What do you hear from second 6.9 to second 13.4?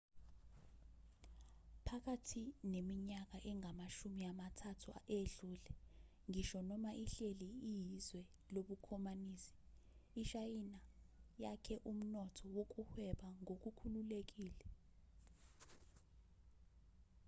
ihleli iyizwe lobukhomanisi ishayina yakhe umnotho wokuhweba